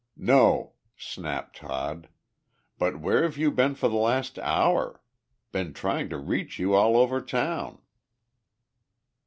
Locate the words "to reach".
6.09-6.57